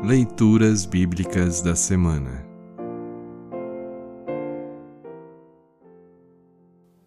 Leituras 0.00 0.86
Bíblicas 0.86 1.60
da 1.60 1.74
Semana 1.74 2.46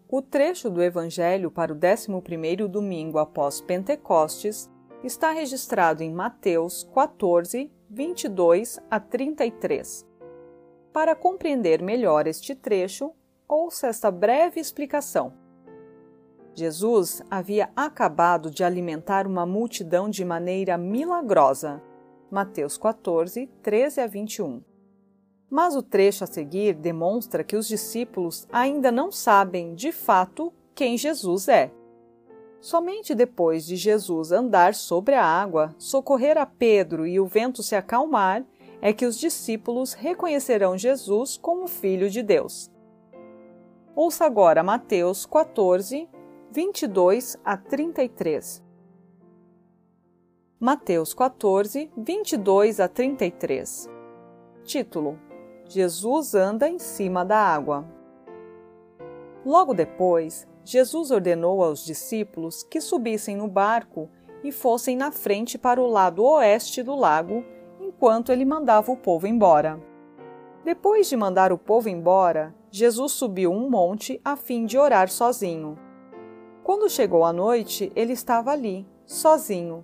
O 0.06 0.20
trecho 0.20 0.68
do 0.68 0.82
Evangelho 0.82 1.50
para 1.50 1.72
o 1.72 1.76
11º 1.76 2.68
domingo 2.68 3.18
após 3.18 3.62
Pentecostes 3.62 4.70
está 5.02 5.30
registrado 5.30 6.02
em 6.02 6.12
Mateus 6.12 6.86
14, 6.94 7.72
22 7.88 8.78
a 8.90 9.00
33. 9.00 10.06
Para 10.92 11.16
compreender 11.16 11.82
melhor 11.82 12.26
este 12.26 12.54
trecho, 12.54 13.10
ouça 13.48 13.86
esta 13.86 14.10
breve 14.10 14.60
explicação. 14.60 15.32
Jesus 16.54 17.22
havia 17.30 17.70
acabado 17.74 18.50
de 18.50 18.62
alimentar 18.62 19.26
uma 19.26 19.46
multidão 19.46 20.10
de 20.10 20.26
maneira 20.26 20.76
milagrosa 20.76 21.82
Mateus 22.32 22.78
14, 22.78 23.46
13 23.62 24.00
a 24.00 24.06
21. 24.06 24.62
Mas 25.50 25.76
o 25.76 25.82
trecho 25.82 26.24
a 26.24 26.26
seguir 26.26 26.72
demonstra 26.72 27.44
que 27.44 27.54
os 27.54 27.68
discípulos 27.68 28.48
ainda 28.50 28.90
não 28.90 29.12
sabem, 29.12 29.74
de 29.74 29.92
fato, 29.92 30.50
quem 30.74 30.96
Jesus 30.96 31.46
é. 31.46 31.70
Somente 32.58 33.14
depois 33.14 33.66
de 33.66 33.76
Jesus 33.76 34.32
andar 34.32 34.74
sobre 34.74 35.14
a 35.14 35.22
água, 35.22 35.74
socorrer 35.76 36.38
a 36.38 36.46
Pedro 36.46 37.06
e 37.06 37.20
o 37.20 37.26
vento 37.26 37.62
se 37.62 37.76
acalmar, 37.76 38.42
é 38.80 38.94
que 38.94 39.04
os 39.04 39.18
discípulos 39.18 39.92
reconhecerão 39.92 40.78
Jesus 40.78 41.36
como 41.36 41.68
Filho 41.68 42.08
de 42.08 42.22
Deus. 42.22 42.70
Ouça 43.94 44.24
agora 44.24 44.62
Mateus 44.62 45.26
14, 45.26 46.08
22 46.50 47.36
a 47.44 47.58
33. 47.58 48.71
Mateus 50.64 51.12
14, 51.12 51.90
22 51.96 52.78
a 52.78 52.86
33. 52.86 53.90
Título: 54.62 55.18
Jesus 55.68 56.36
anda 56.36 56.68
em 56.68 56.78
cima 56.78 57.24
da 57.24 57.36
água. 57.36 57.84
Logo 59.44 59.74
depois, 59.74 60.46
Jesus 60.64 61.10
ordenou 61.10 61.64
aos 61.64 61.84
discípulos 61.84 62.62
que 62.62 62.80
subissem 62.80 63.36
no 63.36 63.48
barco 63.48 64.08
e 64.44 64.52
fossem 64.52 64.96
na 64.96 65.10
frente 65.10 65.58
para 65.58 65.82
o 65.82 65.88
lado 65.88 66.24
oeste 66.24 66.80
do 66.80 66.94
lago, 66.94 67.44
enquanto 67.80 68.30
ele 68.30 68.44
mandava 68.44 68.92
o 68.92 68.96
povo 68.96 69.26
embora. 69.26 69.82
Depois 70.64 71.08
de 71.08 71.16
mandar 71.16 71.52
o 71.52 71.58
povo 71.58 71.88
embora, 71.88 72.54
Jesus 72.70 73.10
subiu 73.10 73.50
um 73.50 73.68
monte 73.68 74.20
a 74.24 74.36
fim 74.36 74.64
de 74.64 74.78
orar 74.78 75.10
sozinho. 75.10 75.76
Quando 76.62 76.88
chegou 76.88 77.24
a 77.24 77.32
noite, 77.32 77.90
ele 77.96 78.12
estava 78.12 78.52
ali, 78.52 78.86
sozinho 79.04 79.82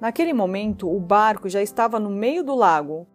Naquele 0.00 0.32
momento, 0.32 0.90
o 0.90 0.98
barco 1.00 1.48
já 1.48 1.62
estava 1.62 1.98
no 1.98 2.10
meio 2.10 2.42
do 2.44 2.54
lago 2.54 3.06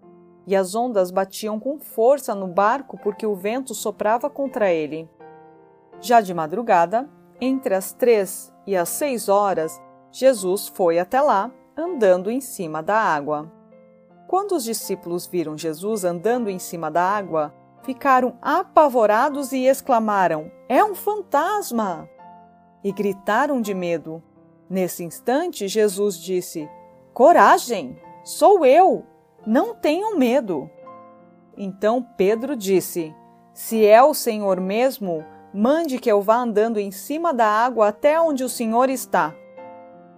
e 0.47 0.55
as 0.55 0.73
ondas 0.73 1.11
batiam 1.11 1.59
com 1.59 1.79
força 1.79 2.33
no 2.33 2.47
barco 2.47 2.97
porque 2.97 3.25
o 3.25 3.35
vento 3.35 3.75
soprava 3.75 4.29
contra 4.29 4.71
ele. 4.71 5.09
Já 6.01 6.21
de 6.21 6.33
madrugada, 6.33 7.09
entre 7.41 7.75
as 7.75 7.93
três 7.93 8.53
e 8.65 8.75
as 8.75 8.89
seis 8.89 9.29
horas, 9.29 9.79
Jesus 10.11 10.67
foi 10.67 10.97
até 10.97 11.21
lá, 11.21 11.51
andando 11.77 12.31
em 12.31 12.41
cima 12.41 12.81
da 12.81 12.95
água. 12.95 13.51
Quando 14.27 14.53
os 14.53 14.63
discípulos 14.63 15.27
viram 15.27 15.57
Jesus 15.57 16.03
andando 16.03 16.49
em 16.49 16.59
cima 16.59 16.89
da 16.89 17.03
água, 17.03 17.53
ficaram 17.83 18.37
apavorados 18.41 19.51
e 19.51 19.65
exclamaram: 19.65 20.51
É 20.67 20.83
um 20.83 20.95
fantasma! 20.95 22.09
E 22.83 22.91
gritaram 22.91 23.61
de 23.61 23.73
medo. 23.73 24.23
Nesse 24.69 25.03
instante, 25.03 25.67
Jesus 25.67 26.17
disse: 26.17 26.69
Coragem, 27.13 27.97
sou 28.23 28.65
eu, 28.65 29.03
não 29.45 29.73
tenham 29.73 30.17
medo. 30.17 30.69
Então 31.57 32.05
Pedro 32.15 32.55
disse: 32.55 33.13
Se 33.53 33.85
é 33.85 34.03
o 34.03 34.13
Senhor 34.13 34.61
mesmo, 34.61 35.25
mande 35.53 35.97
que 35.97 36.11
eu 36.11 36.21
vá 36.21 36.37
andando 36.37 36.79
em 36.79 36.91
cima 36.91 37.33
da 37.33 37.47
água 37.47 37.87
até 37.87 38.21
onde 38.21 38.43
o 38.43 38.49
Senhor 38.49 38.89
está. 38.89 39.35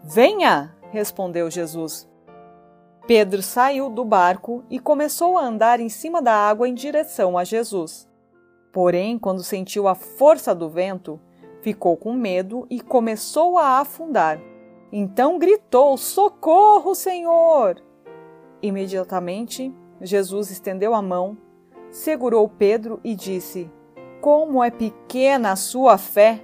Venha, 0.03 0.75
respondeu 0.91 1.49
Jesus. 1.49 2.09
Pedro 3.07 3.41
saiu 3.41 3.89
do 3.89 4.05
barco 4.05 4.63
e 4.69 4.79
começou 4.79 5.37
a 5.37 5.43
andar 5.43 5.79
em 5.79 5.89
cima 5.89 6.21
da 6.21 6.33
água 6.33 6.67
em 6.67 6.73
direção 6.73 7.37
a 7.37 7.43
Jesus. 7.43 8.07
Porém, 8.71 9.17
quando 9.17 9.43
sentiu 9.43 9.87
a 9.87 9.95
força 9.95 10.53
do 10.53 10.69
vento, 10.69 11.19
ficou 11.61 11.95
com 11.95 12.13
medo 12.13 12.65
e 12.69 12.81
começou 12.81 13.57
a 13.57 13.79
afundar. 13.79 14.39
Então 14.91 15.39
gritou: 15.39 15.97
Socorro, 15.97 16.93
Senhor! 16.93 17.81
Imediatamente, 18.61 19.73
Jesus 20.01 20.51
estendeu 20.51 20.93
a 20.93 21.01
mão, 21.01 21.37
segurou 21.89 22.47
Pedro 22.49 22.99
e 23.03 23.15
disse: 23.15 23.71
Como 24.19 24.63
é 24.63 24.69
pequena 24.69 25.51
a 25.51 25.55
sua 25.55 25.97
fé! 25.97 26.43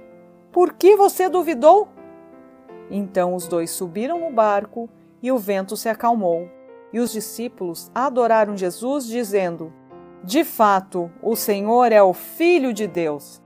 Por 0.50 0.72
que 0.72 0.96
você 0.96 1.28
duvidou? 1.28 1.88
Então 2.90 3.34
os 3.34 3.46
dois 3.46 3.70
subiram 3.70 4.18
no 4.18 4.32
barco 4.32 4.88
e 5.22 5.30
o 5.30 5.38
vento 5.38 5.76
se 5.76 5.88
acalmou. 5.88 6.48
E 6.92 7.00
os 7.00 7.12
discípulos 7.12 7.90
adoraram 7.94 8.56
Jesus, 8.56 9.06
dizendo: 9.06 9.72
De 10.24 10.42
fato, 10.42 11.10
o 11.22 11.36
Senhor 11.36 11.92
é 11.92 12.02
o 12.02 12.14
Filho 12.14 12.72
de 12.72 12.86
Deus. 12.86 13.42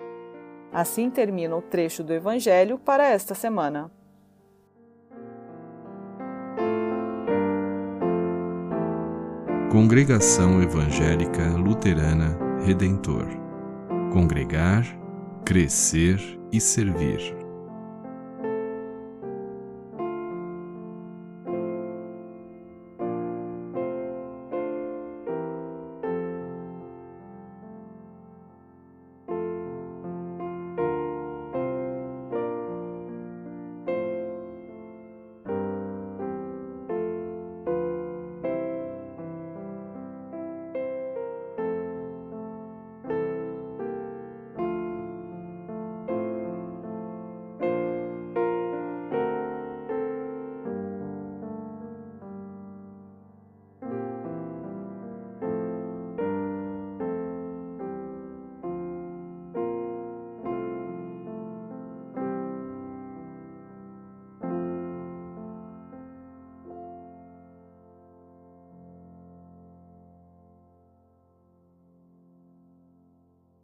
Assim 0.72 1.10
termina 1.10 1.54
o 1.54 1.62
trecho 1.62 2.02
do 2.02 2.12
Evangelho 2.12 2.78
para 2.78 3.06
esta 3.06 3.34
semana. 3.34 3.90
Congregação 9.70 10.62
Evangélica 10.62 11.44
Luterana 11.56 12.38
Redentor 12.64 13.42
Congregar, 14.12 14.84
Crescer 15.44 16.20
e 16.52 16.60
Servir. 16.60 17.41